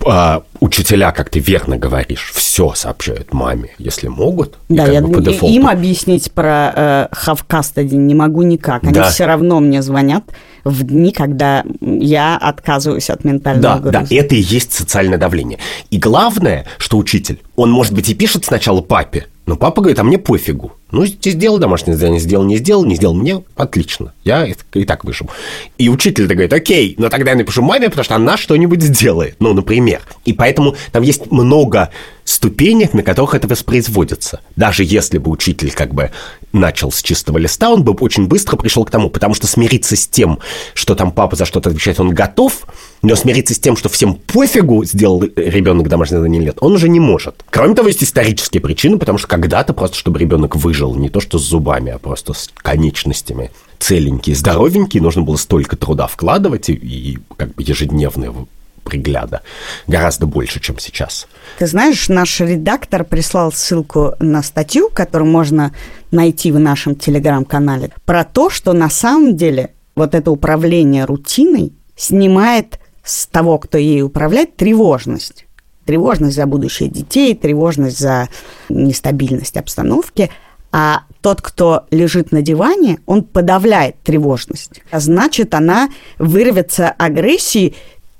[0.04, 4.58] а, учителя, как ты верно говоришь, все сообщают маме, если могут.
[4.68, 8.82] Да, я бы по им объяснить про э, have custody не могу никак.
[8.82, 9.08] Они Да.
[9.08, 10.24] все равно мне звонят
[10.64, 14.14] в дни, когда я отказываюсь от ментального Да, да, груза.
[14.16, 15.60] это и есть социальное давление.
[15.90, 20.04] И главное, что учитель, он, может быть, и пишет сначала папе, но папа говорит, а
[20.04, 20.72] мне пофигу.
[20.90, 24.12] Ну, сделал домашнее задание, сделал, не сделал, не сделал, мне отлично.
[24.22, 25.30] Я и так выживу.
[25.78, 29.36] И учитель-то говорит, окей, но тогда я напишу маме, потому что она что-нибудь сделает.
[29.38, 30.02] Ну, например.
[30.26, 31.90] И поэтому там есть много
[32.24, 34.40] ступенек, на которых это воспроизводится.
[34.54, 36.10] Даже если бы учитель как бы
[36.52, 40.06] начал с чистого листа, он бы очень быстро пришел к тому, потому что смириться с
[40.06, 40.38] тем,
[40.74, 42.66] что там папа за что-то отвечает, он готов,
[43.02, 46.88] но смириться с тем, что всем пофигу, сделал ребенок домашнее задание или нет, он уже
[46.88, 47.44] не может.
[47.50, 51.38] Кроме того, есть исторические причины, потому что когда-то просто, чтобы ребенок выжил, не то что
[51.38, 57.18] с зубами, а просто с конечностями, целенький, здоровенький, нужно было столько труда вкладывать и, и
[57.36, 58.46] как бы ежедневного
[58.88, 59.42] пригляда
[59.86, 61.26] гораздо больше, чем сейчас.
[61.58, 65.74] Ты знаешь, наш редактор прислал ссылку на статью, которую можно
[66.10, 72.78] найти в нашем телеграм-канале, про то, что на самом деле вот это управление рутиной снимает
[73.04, 75.46] с того, кто ей управляет, тревожность.
[75.84, 78.28] Тревожность за будущее детей, тревожность за
[78.68, 80.30] нестабильность обстановки.
[80.70, 84.82] А тот, кто лежит на диване, он подавляет тревожность.
[84.90, 87.74] А значит, она вырвется агрессией,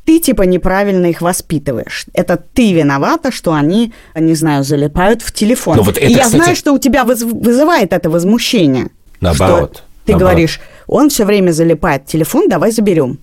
[0.09, 2.07] ты типа неправильно их воспитываешь.
[2.15, 5.77] Это ты виновата, что они, не знаю, залипают в телефон.
[5.77, 8.87] Ну вот это, И я кстати- знаю, что у тебя выз- вызывает это возмущение.
[9.21, 10.31] Наоборот, Что ты наоборот.
[10.33, 13.19] говоришь, он все время залипает в телефон, давай заберем.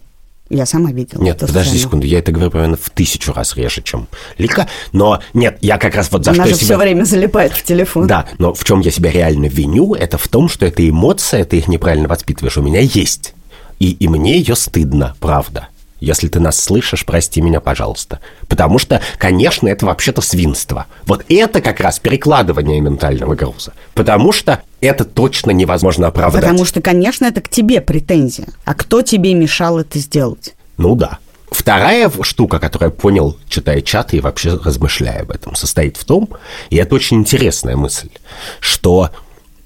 [0.52, 1.24] Я сама видела.
[1.24, 1.80] Нет, подожди сцену.
[1.82, 4.68] секунду, я это говорю, наверное, в тысячу раз реже, чем Лика.
[4.92, 6.78] Но нет, я как раз вот за Она что же я все себя...
[6.78, 8.06] время залипает в телефон.
[8.06, 11.58] Да, но в чем я себя реально виню, это в том, что эта эмоция, ты
[11.58, 13.34] их неправильно воспитываешь, у меня есть.
[13.80, 15.70] И, и мне ее стыдно, правда.
[16.06, 18.20] Если ты нас слышишь, прости меня, пожалуйста.
[18.48, 20.86] Потому что, конечно, это вообще-то свинство.
[21.08, 23.74] Вот это как раз перекладывание ментального груза.
[23.96, 26.44] Потому что это точно невозможно оправдать.
[26.44, 28.50] Потому что, конечно, это к тебе претензия.
[28.66, 30.54] А кто тебе мешал это сделать?
[30.78, 31.18] Ну да.
[31.50, 36.30] Вторая штука, которую я понял, читая чаты и вообще размышляя об этом, состоит в том,
[36.70, 38.10] и это очень интересная мысль,
[38.60, 39.10] что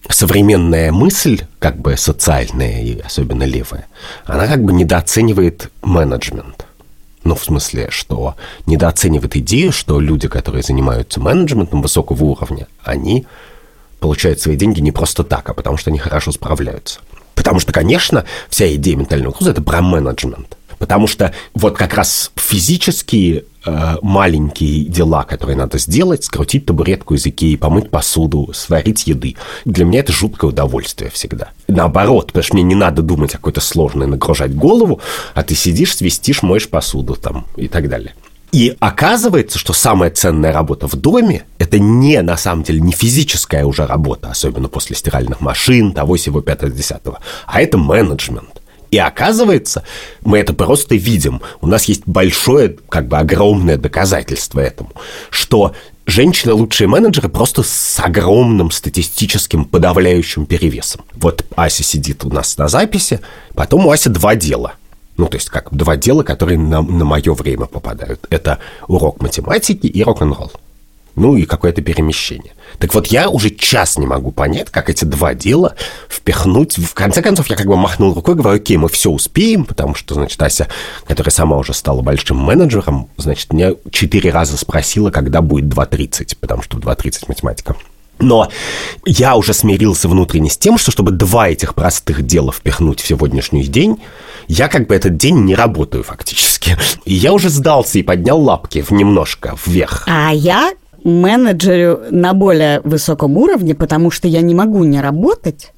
[0.09, 3.87] современная мысль, как бы социальная и особенно левая,
[4.25, 6.65] она как бы недооценивает менеджмент.
[7.23, 13.27] Ну, в смысле, что недооценивает идею, что люди, которые занимаются менеджментом высокого уровня, они
[13.99, 16.99] получают свои деньги не просто так, а потому что они хорошо справляются.
[17.35, 20.57] Потому что, конечно, вся идея ментального груза– это про менеджмент.
[20.79, 27.25] Потому что вот как раз физические э, маленькие дела, которые надо сделать, скрутить табуретку из
[27.27, 31.49] Икеи, помыть посуду, сварить еды, для меня это жуткое удовольствие всегда.
[31.67, 35.01] Наоборот, потому что мне не надо думать о какой-то сложной, нагружать голову,
[35.35, 38.13] а ты сидишь, свистишь, моешь посуду там и так далее.
[38.51, 43.63] И оказывается, что самая ценная работа в доме– это не, на самом деле, не физическая
[43.65, 48.58] уже работа, особенно после стиральных машин, того, сего, пятого, десятого, а это менеджмент.
[48.91, 49.84] И оказывается,
[50.23, 51.41] мы это просто видим.
[51.62, 54.91] У нас есть большое, как бы огромное доказательство этому,
[55.30, 55.73] что
[56.06, 61.06] женщины лучшие менеджеры просто с огромным статистическим подавляющим перевесом.
[61.13, 63.19] Вот Ася сидит у нас на записи,
[63.54, 64.73] потом у Аси два дела.
[65.17, 68.25] Ну, то есть как два дела, которые на, на мое время попадают.
[68.30, 70.52] Это урок математики и рок-н-ролл.
[71.15, 72.53] Ну и какое-то перемещение.
[72.77, 75.75] Так вот, я уже час не могу понять, как эти два дела
[76.07, 76.77] впихнуть.
[76.77, 80.13] В конце концов, я как бы махнул рукой, говорю, окей, мы все успеем, потому что,
[80.13, 80.67] значит, Ася,
[81.05, 86.61] которая сама уже стала большим менеджером, значит, меня четыре раза спросила, когда будет 2.30, потому
[86.61, 87.75] что в 2.30 математика.
[88.19, 88.49] Но
[89.05, 93.63] я уже смирился внутренне с тем, что чтобы два этих простых дела впихнуть в сегодняшний
[93.63, 93.97] день,
[94.47, 96.77] я как бы этот день не работаю фактически.
[97.05, 100.03] И я уже сдался и поднял лапки в немножко вверх.
[100.07, 105.73] А я менеджерю на более высоком уровне, потому что я не могу не работать,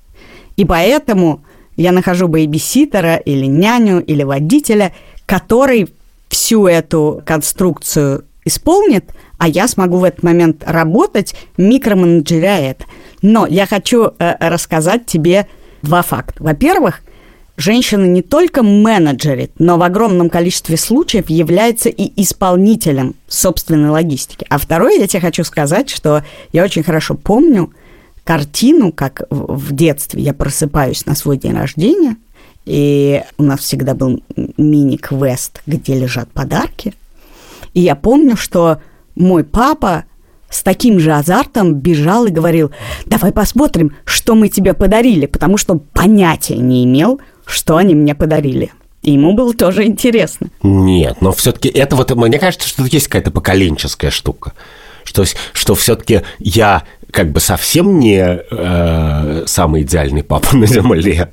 [0.57, 1.43] и поэтому
[1.75, 4.93] я нахожу бейбиситера или няню или водителя,
[5.25, 5.89] который
[6.29, 9.05] всю эту конструкцию исполнит,
[9.38, 12.86] а я смогу в этот момент работать, микроменеджеря это.
[13.21, 15.47] Но я хочу э, рассказать тебе
[15.81, 16.43] два факта.
[16.43, 17.01] Во-первых,
[17.62, 24.45] женщина не только менеджерит, но в огромном количестве случаев является и исполнителем собственной логистики.
[24.50, 27.71] А второе, я тебе хочу сказать, что я очень хорошо помню
[28.24, 32.17] картину, как в детстве я просыпаюсь на свой день рождения,
[32.65, 34.21] и у нас всегда был
[34.58, 36.93] мини-квест, где лежат подарки.
[37.74, 38.82] И я помню, что
[39.15, 40.06] мой папа
[40.50, 42.71] с таким же азартом бежал и говорил,
[43.06, 48.71] давай посмотрим, что мы тебе подарили, потому что понятия не имел, что они мне подарили.
[49.01, 50.47] И ему было тоже интересно.
[50.61, 54.53] Нет, но все-таки это вот, мне кажется, что есть какая-то поколенческая штука.
[55.03, 61.31] Что, что все-таки я как бы совсем не э, самый идеальный папа на земле,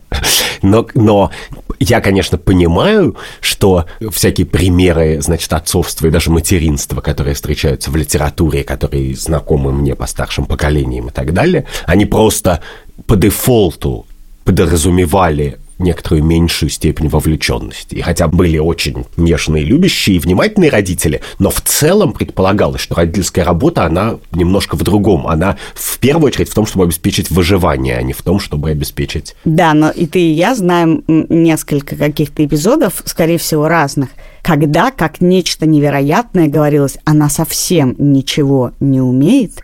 [0.62, 1.31] но, но
[1.78, 8.64] я, конечно, понимаю, что всякие примеры, значит, отцовства и даже материнства, которые встречаются в литературе,
[8.64, 12.61] которые знакомы мне по старшим поколениям и так далее, они просто
[13.07, 14.07] по дефолту
[14.44, 17.95] подразумевали некоторую меньшую степень вовлеченности.
[17.95, 23.45] И хотя были очень нежные, любящие и внимательные родители, но в целом предполагалось, что родительская
[23.45, 25.27] работа, она немножко в другом.
[25.27, 29.35] Она в первую очередь в том, чтобы обеспечить выживание, а не в том, чтобы обеспечить...
[29.45, 34.11] Да, но и ты, и я знаем несколько каких-то эпизодов, скорее всего, разных,
[34.43, 39.62] когда, как нечто невероятное, говорилось, она совсем ничего не умеет,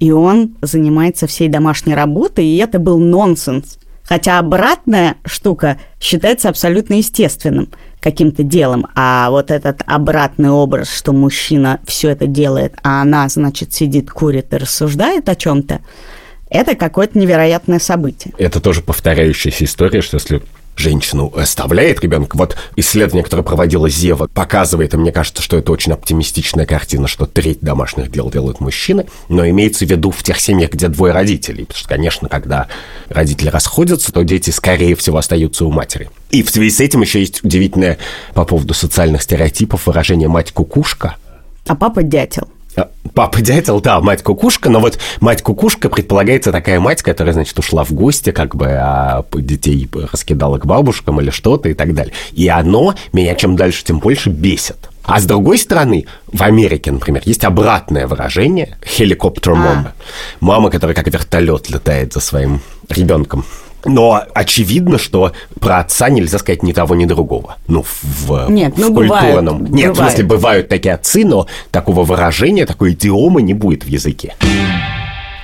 [0.00, 3.78] и он занимается всей домашней работой, и это был нонсенс.
[4.04, 11.80] Хотя обратная штука считается абсолютно естественным каким-то делом, а вот этот обратный образ, что мужчина
[11.86, 15.80] все это делает, а она, значит, сидит, курит и рассуждает о чем-то,
[16.50, 18.34] это какое-то невероятное событие.
[18.36, 20.42] Это тоже повторяющаяся история, что если
[20.76, 22.36] женщину оставляет ребенка.
[22.36, 27.26] Вот исследование, которое проводила Зева, показывает, и мне кажется, что это очень оптимистичная картина, что
[27.26, 31.64] треть домашних дел делают мужчины, но имеется в виду в тех семьях, где двое родителей.
[31.64, 32.68] Потому что, конечно, когда
[33.08, 36.10] родители расходятся, то дети, скорее всего, остаются у матери.
[36.30, 37.98] И в связи с этим еще есть удивительное
[38.34, 41.16] по поводу социальных стереотипов выражение «мать-кукушка»,
[41.66, 42.48] а папа дятел.
[42.76, 47.58] А, папа дятел, да, мать кукушка, но вот мать кукушка предполагается такая мать, которая, значит,
[47.58, 52.14] ушла в гости, как бы, а детей раскидала к бабушкам или что-то и так далее.
[52.32, 54.90] И оно меня чем дальше, тем больше бесит.
[55.04, 59.92] А с другой стороны, в Америке, например, есть обратное выражение «хеликоптер мама».
[59.92, 60.02] А.
[60.40, 63.44] Мама, которая как вертолет летает за своим ребенком.
[63.84, 67.56] Но очевидно, что про отца нельзя сказать ни того, ни другого.
[67.68, 69.58] Ну, в, Нет, ну, в культурном.
[69.58, 69.94] Бывает, Нет, бывает.
[69.94, 74.34] в смысле, бывают такие отцы, но такого выражения, такой идиомы не будет в языке.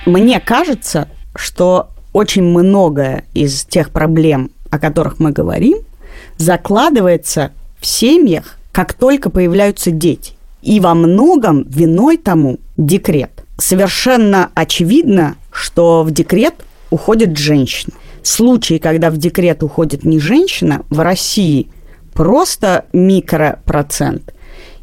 [0.05, 5.77] Мне кажется, что очень многое из тех проблем, о которых мы говорим,
[6.37, 10.33] закладывается в семьях, как только появляются дети.
[10.61, 13.31] И во многом виной тому декрет.
[13.57, 16.55] Совершенно очевидно, что в декрет
[16.89, 21.69] уходит женщина случаи, когда в декрет уходит не женщина, в России
[22.13, 24.33] просто микропроцент.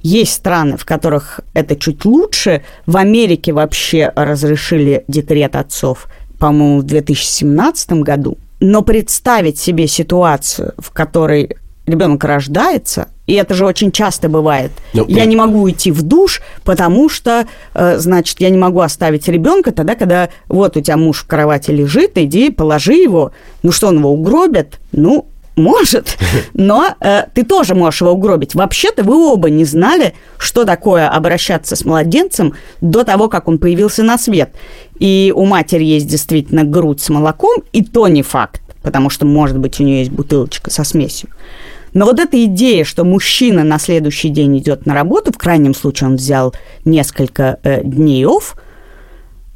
[0.02, 2.62] Есть страны, в которых это чуть лучше.
[2.86, 8.38] В Америке вообще разрешили декрет отцов, по-моему, в 2017 году.
[8.60, 11.56] Но представить себе ситуацию, в которой
[11.88, 14.70] ребенок рождается, и это же очень часто бывает.
[14.94, 19.28] Ну, я не могу уйти в душ, потому что, э, значит, я не могу оставить
[19.28, 23.32] ребенка тогда, когда вот у тебя муж в кровати лежит, иди, положи его.
[23.62, 24.78] Ну что, он его угробит?
[24.92, 25.26] Ну,
[25.58, 26.16] может,
[26.54, 28.54] но э, ты тоже можешь его угробить.
[28.54, 34.02] Вообще-то вы оба не знали, что такое обращаться с младенцем до того, как он появился
[34.02, 34.54] на свет.
[34.98, 39.58] И у матери есть действительно грудь с молоком, и то не факт, потому что, может
[39.58, 41.28] быть, у нее есть бутылочка со смесью.
[41.94, 46.10] Но вот эта идея, что мужчина на следующий день идет на работу, в крайнем случае
[46.10, 48.56] он взял несколько э, дней офф,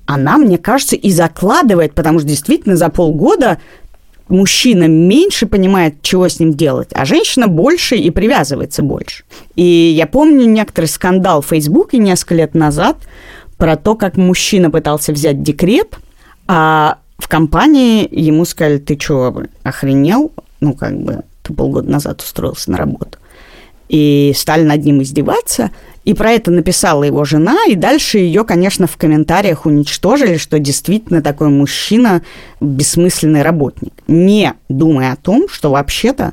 [0.07, 3.59] она, мне кажется, и закладывает, потому что действительно за полгода
[4.29, 9.25] мужчина меньше понимает, чего с ним делать, а женщина больше и привязывается больше.
[9.57, 12.97] И я помню некоторый скандал в Фейсбуке несколько лет назад
[13.59, 15.99] про то, как мужчина пытался взять декрет,
[16.49, 20.33] а в компании ему сказали, ты что, охренел?
[20.61, 23.19] Ну, как бы, ты полгода назад устроился на работу.
[23.89, 25.71] И стали над ним издеваться.
[26.05, 31.23] И про это написала его жена, и дальше ее, конечно, в комментариях уничтожили, что действительно
[31.23, 32.23] такой мужчина
[32.61, 36.33] бессмысленный работник, не думая о том, что вообще-то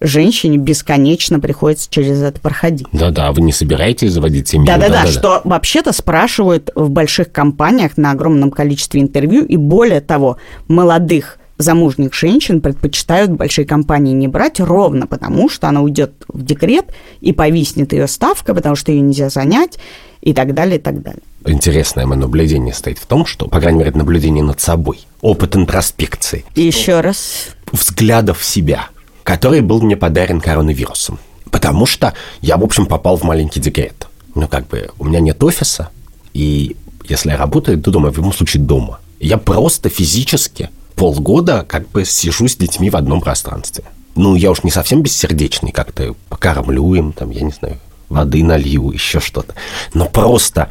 [0.00, 2.86] женщине бесконечно приходится через это проходить.
[2.92, 4.66] Да-да, вы не собираетесь заводить семью?
[4.66, 10.38] Да-да-да, что вообще-то спрашивают в больших компаниях на огромном количестве интервью, и более того,
[10.68, 16.86] молодых замужних женщин предпочитают большие компании не брать ровно потому, что она уйдет в декрет
[17.20, 19.78] и повиснет ее ставка, потому что ее нельзя занять
[20.20, 21.22] и так далее, и так далее.
[21.46, 26.44] Интересное мое наблюдение стоит в том, что, по крайней мере, наблюдение над собой, опыт интроспекции.
[26.54, 27.48] Еще раз.
[27.72, 28.88] Взглядов в себя–
[29.30, 31.20] который был мне подарен коронавирусом.
[31.52, 34.08] Потому что я, в общем, попал в маленький декрет.
[34.34, 35.90] Ну, как бы, у меня нет офиса,
[36.32, 36.76] и
[37.08, 38.98] если я работаю, то дома, в любом случае дома.
[39.18, 40.70] Я просто физически
[41.00, 43.84] полгода как бы сижу с детьми в одном пространстве.
[44.16, 47.78] Ну, я уж не совсем бессердечный, как-то покормлю им, там, я не знаю,
[48.10, 49.54] воды налью, еще что-то.
[49.94, 50.68] Но просто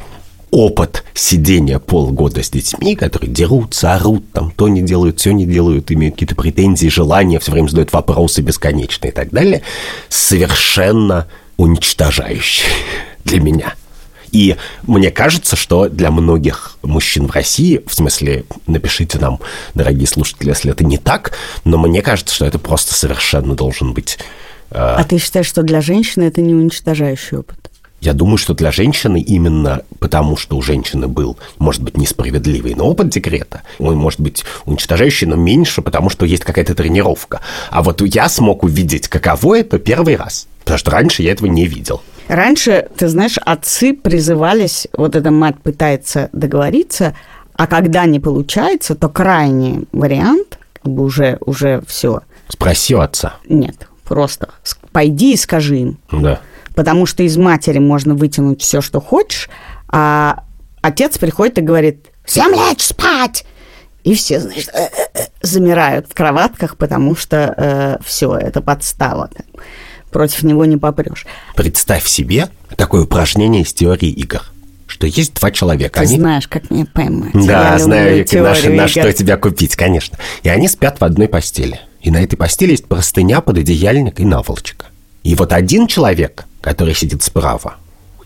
[0.52, 5.90] опыт сидения полгода с детьми, которые дерутся, орут, там, то не делают, все не делают,
[5.90, 9.62] имеют какие-то претензии, желания, все время задают вопросы бесконечные и так далее,
[10.08, 11.26] совершенно
[11.56, 12.68] уничтожающий
[13.24, 13.74] для меня.
[14.32, 19.40] И мне кажется, что для многих мужчин в России, в смысле, напишите нам,
[19.74, 21.32] дорогие слушатели, если это не так,
[21.64, 24.18] но мне кажется, что это просто совершенно должен быть...
[24.70, 24.96] Э...
[24.98, 27.70] А ты считаешь, что для женщины это не уничтожающий опыт?
[28.00, 32.88] Я думаю, что для женщины именно потому, что у женщины был, может быть, несправедливый, но
[32.88, 37.42] опыт декрета, он может быть уничтожающий, но меньше, потому что есть какая-то тренировка.
[37.70, 41.66] А вот я смог увидеть, каково это первый раз, потому что раньше я этого не
[41.66, 42.00] видел.
[42.30, 47.14] Раньше, ты знаешь, отцы призывались, вот эта мать пытается договориться,
[47.54, 52.20] а когда не получается, то крайний вариант, как бы уже, уже все.
[52.48, 53.34] Спроси у отца.
[53.48, 54.48] Нет, просто
[54.92, 55.98] пойди и скажи им.
[56.10, 56.40] Да
[56.74, 59.50] потому что из матери можно вытянуть все, что хочешь,
[59.88, 60.44] а
[60.80, 63.44] отец приходит и говорит, всем лечь спать!
[64.02, 69.28] И все, значит, э, э, э, замирают в кроватках, потому что э, все, это подстава.
[70.10, 71.26] Против него не попрешь.
[71.54, 74.42] Представь себе такое упражнение из теории игр
[74.86, 76.00] что есть два человека.
[76.00, 76.16] Ты они...
[76.16, 77.30] знаешь, как меня поймать.
[77.32, 80.18] Да, Я знаю, на, на что тебя купить, конечно.
[80.42, 81.80] И они спят в одной постели.
[82.02, 84.86] И на этой постели есть простыня, пододеяльник и наволочка.
[85.22, 87.76] И вот один человек который сидит справа,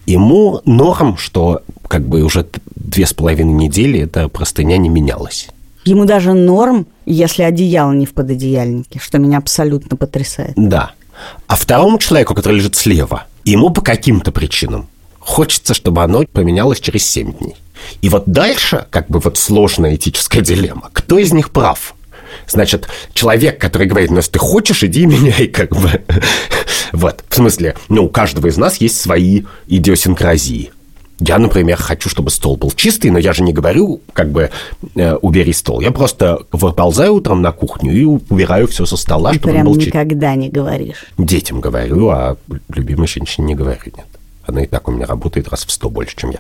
[0.07, 5.49] ему норм, что как бы уже две с половиной недели эта простыня не менялась.
[5.85, 10.55] Ему даже норм, если одеяло не в пододеяльнике, что меня абсолютно потрясает.
[10.57, 10.93] Да.
[11.47, 14.89] А второму человеку, который лежит слева, ему по каким-то причинам
[15.19, 17.57] хочется, чтобы оно поменялось через 7 дней.
[18.03, 20.91] И вот дальше, как бы вот сложная этическая дилемма.
[20.93, 21.95] Кто из них прав?
[22.47, 26.03] Значит, человек, который говорит, ну, если ты хочешь, иди меняй, как бы.
[26.93, 30.71] Вот, в смысле, ну, у каждого из нас есть свои идиосинкразии.
[31.21, 34.51] Я, например, хочу, чтобы стол был чистый, но я же не говорю, как бы,
[34.97, 35.81] э, убери стол.
[35.81, 39.75] Я просто выползаю утром на кухню и убираю все со стола, Ты чтобы прям он
[39.75, 41.07] был никогда не говоришь.
[41.17, 42.37] Детям говорю, а
[42.69, 44.07] любимой женщине не говорю, нет.
[44.47, 46.39] Она и так у меня работает раз в сто больше, чем я.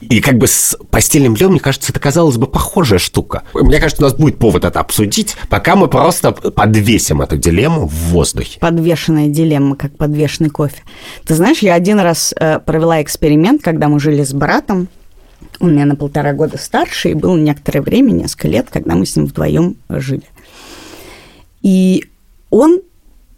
[0.00, 3.42] И как бы с постельным бельем, мне кажется, это казалось бы похожая штука.
[3.54, 7.94] Мне кажется, у нас будет повод это обсудить, пока мы просто подвесим эту дилемму в
[8.10, 8.58] воздухе.
[8.60, 10.82] Подвешенная дилемма, как подвешенный кофе.
[11.24, 14.88] Ты знаешь, я один раз э, провела эксперимент, когда мы жили с братом.
[15.60, 19.14] Он меня на полтора года старше, и было некоторое время, несколько лет, когда мы с
[19.16, 20.24] ним вдвоем жили.
[21.62, 22.04] И
[22.50, 22.80] он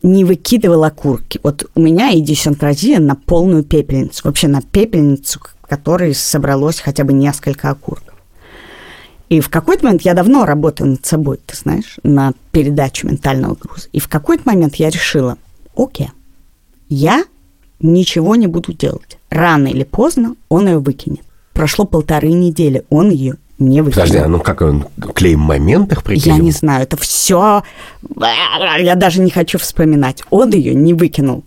[0.03, 1.41] не выкидывал окурки.
[1.43, 4.23] Вот у меня идиосинкразия на полную пепельницу.
[4.25, 8.14] Вообще на пепельницу, в которой собралось хотя бы несколько окурков.
[9.29, 13.89] И в какой-то момент я давно работаю над собой, ты знаешь, на передачу ментального груза.
[13.91, 15.37] И в какой-то момент я решила,
[15.77, 16.11] окей,
[16.89, 17.25] я
[17.81, 19.19] ничего не буду делать.
[19.29, 21.25] Рано или поздно он ее выкинет.
[21.53, 24.05] Прошло полторы недели, он ее не выкинул.
[24.05, 24.87] Подожди, а ну как он
[25.17, 26.37] клеим моментах приклеил?
[26.37, 27.64] Я не знаю, это все...
[28.17, 30.23] Я даже не хочу вспоминать.
[30.31, 31.43] Он ее не выкинул.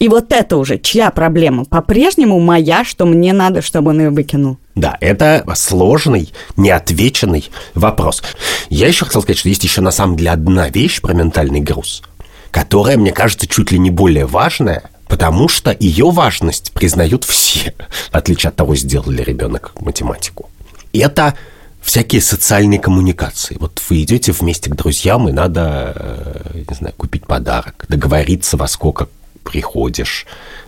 [0.00, 1.66] И вот это уже чья проблема?
[1.66, 4.56] По-прежнему моя, что мне надо, чтобы он ее выкинул.
[4.74, 8.22] Да, это сложный, неотвеченный вопрос.
[8.70, 12.02] Я еще хотел сказать, что есть еще на самом деле одна вещь про ментальный груз,
[12.50, 17.74] которая, мне кажется, чуть ли не более важная, потому что ее важность признают все,
[18.10, 20.48] в отличие от того, сделал ли ребенок математику.
[20.94, 21.34] Это
[21.82, 23.58] всякие социальные коммуникации.
[23.60, 28.66] Вот вы идете вместе к друзьям, и надо, э, не знаю, купить подарок, договориться, во
[28.66, 29.08] сколько
[29.44, 30.26] приходишь,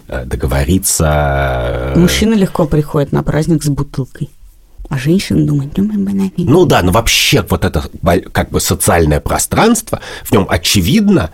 [0.08, 1.92] э, договориться.
[1.94, 4.30] Э, Мужчина легко приходит на праздник с бутылкой.
[4.88, 5.84] А женщина думает, ну,
[6.36, 7.84] Ну да, но вообще вот это
[8.32, 11.30] как бы социальное пространство, в нем очевидно,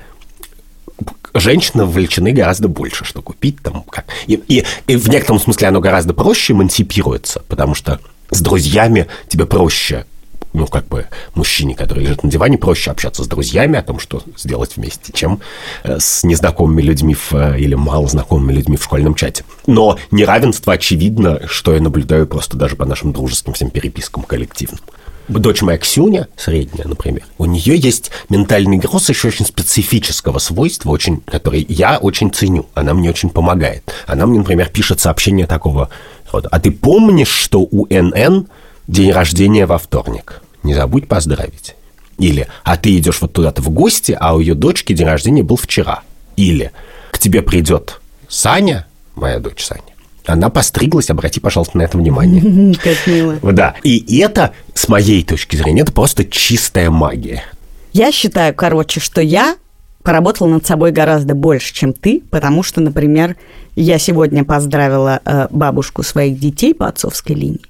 [1.35, 3.83] женщины вовлечены гораздо больше, что купить там.
[3.83, 4.07] Как.
[4.27, 9.47] И, и, и в некотором смысле оно гораздо проще эмансипируется, потому что с друзьями тебе
[9.47, 10.07] проще
[10.53, 14.23] ну, как бы мужчине, который лежит на диване, проще общаться с друзьями о том, что
[14.37, 15.41] сделать вместе, чем
[15.85, 19.45] э, с незнакомыми людьми в, э, или малознакомыми людьми в школьном чате.
[19.67, 24.81] Но неравенство очевидно, что я наблюдаю просто даже по нашим дружеским всем перепискам коллективным.
[25.29, 31.21] Дочь моя Ксюня, средняя, например, у нее есть ментальный груз еще очень специфического свойства, очень,
[31.21, 32.67] который я очень ценю.
[32.73, 33.83] Она мне очень помогает.
[34.07, 35.91] Она мне, например, пишет сообщение такого
[36.33, 36.49] рода.
[36.51, 38.49] А ты помнишь, что у НН
[38.89, 40.43] день рождения во вторник?
[40.65, 41.77] Не забудь поздравить.
[42.19, 45.57] Или «А ты идешь вот туда-то в гости, а у ее дочки день рождения был
[45.57, 46.03] вчера».
[46.35, 46.73] Или
[47.13, 49.83] «К тебе придет Саня, моя дочь Саня,
[50.27, 52.75] она постриглась, обрати, пожалуйста, на это внимание.
[52.83, 53.39] Как мило.
[53.43, 53.75] Да.
[53.83, 57.45] И это, с моей точки зрения, это просто чистая магия.
[57.93, 59.57] Я считаю, короче, что я
[60.03, 63.37] поработала над собой гораздо больше, чем ты, потому что, например,
[63.75, 67.61] я сегодня поздравила э, бабушку своих детей по отцовской линии,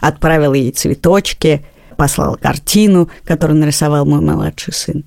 [0.00, 1.64] отправила ей цветочки,
[1.96, 5.04] послала картину, которую нарисовал мой младший сын.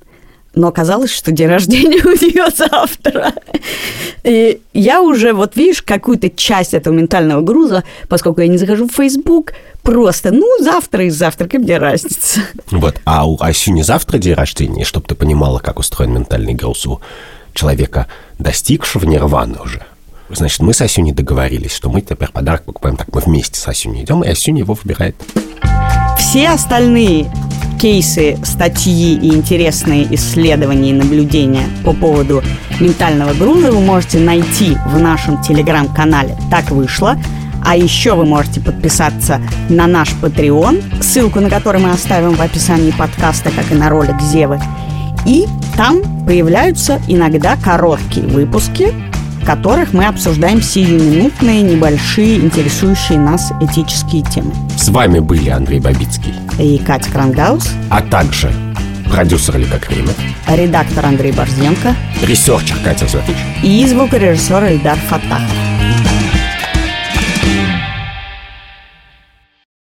[0.55, 3.33] Но оказалось, что день рождения у нее завтра.
[4.23, 8.91] И я уже, вот видишь, какую-то часть этого ментального груза, поскольку я не захожу в
[8.91, 12.41] Facebook, просто, ну, завтра и завтра, какая мне разница.
[12.71, 12.99] Вот.
[13.05, 17.01] А у Асю не завтра день рождения, чтобы ты понимала, как устроен ментальный груз у
[17.53, 18.07] человека,
[18.39, 19.85] достигшего нирваны уже.
[20.30, 23.07] Значит, мы с Асюней договорились, что мы теперь подарок покупаем так.
[23.13, 25.15] Мы вместе с Асюней идем, и Асюня его выбирает.
[26.17, 27.32] Все остальные
[27.80, 32.43] кейсы, статьи и интересные исследования и наблюдения по поводу
[32.80, 37.17] ментального груза вы можете найти в нашем телеграм-канале «Так вышло»,
[37.63, 42.91] а еще вы можете подписаться на наш Patreon, ссылку на который мы оставим в описании
[42.91, 44.59] подкаста, как и на ролик Зевы.
[45.25, 48.93] И там появляются иногда короткие выпуски
[49.45, 54.53] которых мы обсуждаем сиюминутные, небольшие, интересующие нас этические темы.
[54.77, 56.33] С вами были Андрей Бабицкий.
[56.59, 58.51] И Катя Кронгауз, а также
[59.09, 60.13] продюсер Лика Кремер,
[60.47, 65.51] редактор Андрей Борзенко, ресерчер Катя Зотыч и звукорежиссер Эльдар Фатахов.